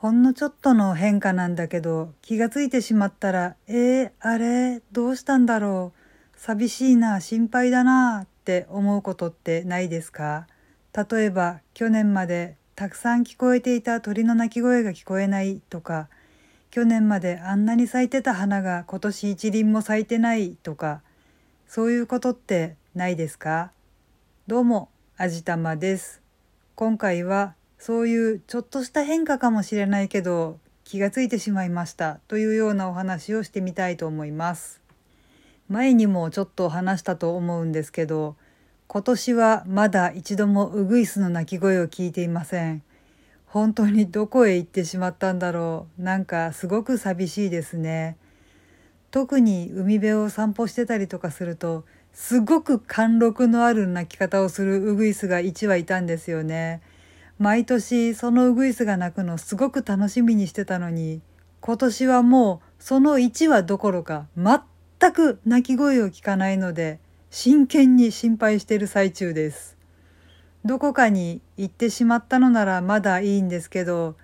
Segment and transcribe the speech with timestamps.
[0.00, 6.38] ほんのちょっとの変化なんだけど気がついてしまったら、えー、あれどうしたんだろう。
[6.38, 10.46] 寂しいな、心配だなって思うことってないですか？
[10.96, 16.08] 例えば去年までたくさん聞こえていた鳥の鳴き声が聞こえないとか
[16.70, 21.02] 去年まであんなに咲いてた花が今年一輪も咲いてないとか
[21.68, 23.70] そういうことってないですか？
[24.46, 24.88] どうも
[25.18, 26.22] あじたまです。
[26.74, 34.80] 今回はそういうちょっとした変化かもしれないけど気がついてしまいましたというようなお話をしてみたいと思います
[35.68, 38.36] 前にもちょっと話したと思うんですけど
[38.92, 42.82] 今年はまだ一度もウグイスの鳴き声を聞いていません。
[43.46, 46.02] 本当にどこへ行ってしまったんだろう。
[46.02, 48.16] なんかすごく寂しいですね。
[49.12, 56.82] 特に海辺を散歩してたりとかすると、すごく貫禄のある鳴き方をするウグイスが1羽いたんですよね。
[57.40, 61.22] 毎年そのウグイスが鳴くのすごく楽しみにしてたのに、
[61.62, 69.78] 今年はもうその1羽どころか全く鳴き声を聞かないので、真剣に心配している最中です。
[70.66, 74.16] どこかに行ってしまったのならまだいいんですけど、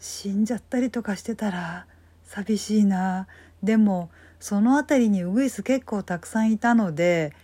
[0.00, 1.86] 死んじゃったりとかしてたら
[2.24, 3.26] 寂しいな。
[3.62, 4.08] でも、
[4.40, 7.34] その辺りにウグイス結構たくさんいたので、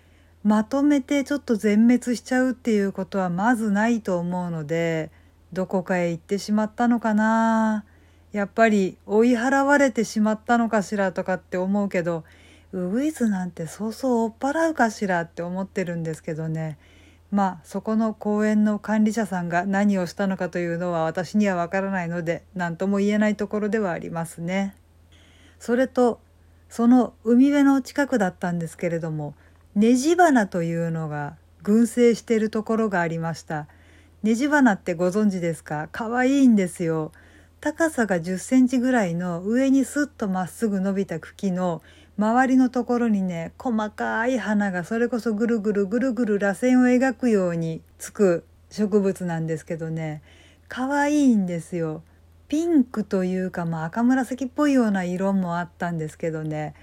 [0.43, 5.11] まとめてちょっと全滅しちゃうっていうことはまずないと思うので、
[5.53, 7.85] どこかへ行ってしまったのかな。
[8.33, 12.25] やっぱり追い払われてしまったのかしらとかって思うけど、
[12.73, 16.77] ウグイスなんてそうそう追っ払うかしらって思ってるんですけどね
[17.31, 24.75] まあそこの公園の管理者さんが何をしたのかというのは私にはわからないので何とも言えないところではありますね。
[25.59, 26.21] それと
[26.69, 29.35] その海辺の近くだったんですけれども
[29.75, 33.67] ネジ花というのが群生しているところがありました。
[34.29, 35.89] ネジ花ってご存知ですか？
[35.91, 37.13] 可愛いんですよ。
[37.63, 41.81] 高さが10センチぐらいの上にスッとまっすぐ伸びた茎の
[42.19, 50.21] 周りのところにね細かい花がそれこそぐるぐるぐるぐる螺旋を描くようにつく植物なんですけどね
[50.69, 52.03] 可愛いんですよ。
[52.49, 56.75] ピンクというか、まあ、赤紫っぽいような色もあったんですけどね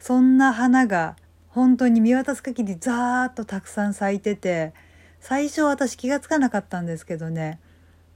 [0.00, 1.16] そんな花が
[1.50, 4.72] 本当に見渡す限りザーッとたくさん咲いてて
[5.24, 7.58] 最初私気が付かなかったんですけどね。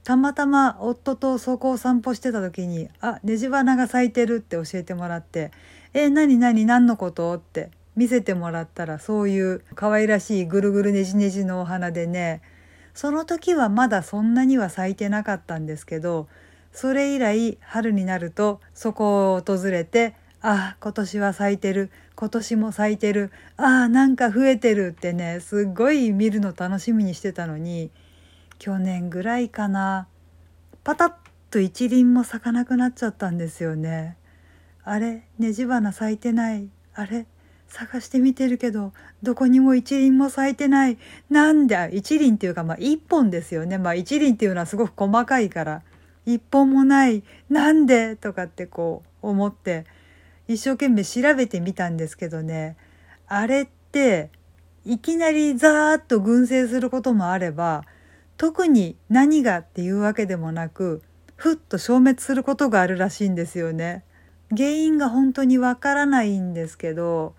[0.03, 5.51] たまたま夫とそこを散歩してた時に「あネジ花が咲いてる」って教えてもらって
[5.95, 7.33] え、何何何のこと？
[7.33, 12.43] って見せてもらったらそういう可愛らしいぐるぐるねじねじのお花でね、
[12.93, 16.27] その時はまだそんなには咲いてなかったんですけど、
[16.71, 21.89] それ以来春になるとそこを訪れて、ああ、今年は咲いてる。
[22.15, 23.31] 今年も咲いてる。
[23.57, 27.91] ああ、なんか増えてるってね、すっごい見るの楽しみにしてたのに、
[28.57, 30.07] 去年ぐらいかな、
[30.83, 31.13] パタッ
[31.51, 34.17] と一輪も咲かなくなっちゃったんですよね。
[34.83, 37.27] あれねじ花咲いてないあれ
[37.67, 40.97] 探してみてるけどどこにも一輪も咲いてない
[41.29, 45.83] なんで一輪っていうかまあ一本ですよねまあ一輪っていうのはすごく細かいから
[46.25, 48.15] 一本もないなんで？
[48.15, 49.85] とかってこう思って
[50.49, 52.75] 一生懸命調べてみたんですけどね
[53.27, 54.31] あれって
[54.83, 57.83] いきなりザーッと群生することもあれば
[58.35, 61.03] 特に何がっていうわけでもなく
[61.35, 64.03] ふっと消滅することがあるらしいんですよね。
[64.49, 67.35] 原因が本当にわからないんですけど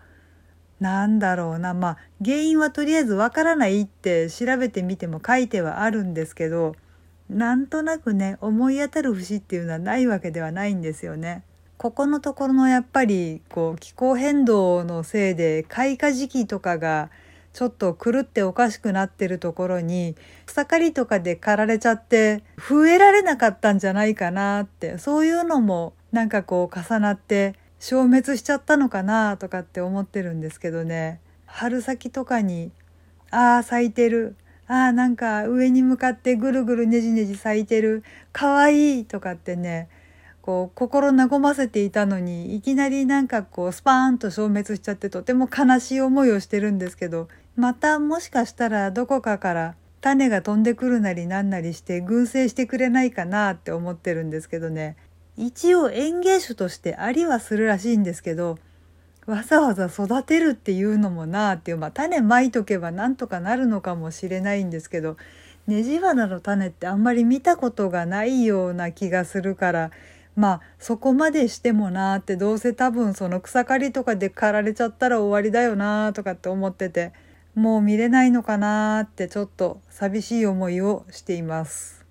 [0.78, 6.76] なんだろうなまあ原因はとりあえずわからないって調べてみても書いてはあるんですけど
[7.28, 11.43] なんとなくね思い当たる節っていうのはないわけではないんですよね。
[11.81, 17.09] ここのところのやっぱりこう気候変動のせいで開花時期とかが
[17.55, 20.15] ちょっと狂っておかしくなってるところに
[20.45, 31.19] 草刈りとかで刈られちゃって増えられなかったんじゃないかなってそういうのもなんかこう重なって消滅しちゃったのかなとかって思ってるんですけどね。
[31.47, 32.73] 春先とかに
[33.31, 34.37] ああ咲いてる。
[34.67, 38.05] ああなんか上に向かってぐるぐるねじねじ咲いてる。
[38.35, 39.89] かわいいとかってね
[40.50, 54.97] こう心和ませていたのにいきなりなんかこうスパーンと消滅しちゃってとても悲しい思いをしてるんですけどまたもしかしたらどこかから種が飛んでくるなりなんなりして群生してくれないかなって思ってるんですけどね。
[55.37, 58.58] 一応園芸種としてありはするらしいんですけど
[59.26, 65.17] わざわざ育てるっていうのもなあっていうまあ種まいとけばなんとかなるのかもしれないんですけど
[65.69, 69.91] ネジ花の種ってあんまり見たことがないような気がするから
[70.37, 77.12] まあそこまでしてもなあってどうせ多分その草刈りとかで刈られちゃったら終わりだよなあとかって思ってて
[77.55, 82.05] もう見れないのかなってちょっと寂しい思いをしています。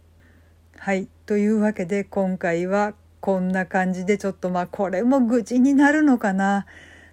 [0.78, 6.66] はいというわけで今回はこんな感じでちょっとまあこれも愚痴になるのかな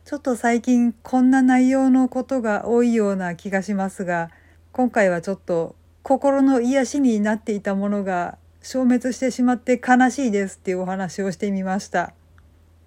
[0.05, 4.31] ちょっと最近こんな内容のことが多いような気がしますが
[4.70, 5.75] 今回はちょっと
[6.05, 12.14] 心の癒しになっていたものが消滅してしまって悲しいですっていうお話をしてみました。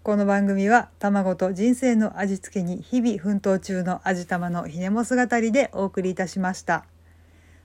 [0.04, 6.84] この番組は卵と人生の味付けに日々奮闘中の味玉のひねも姿りでお送りいたしました。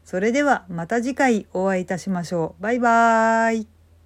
[0.04, 2.62] それではまた次回お会いいたしましょう。
[2.62, 3.73] バイバーイ。